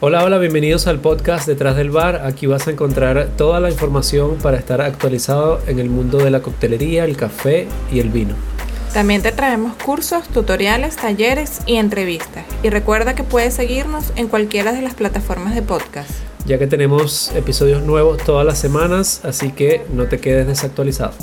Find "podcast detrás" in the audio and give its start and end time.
1.00-1.74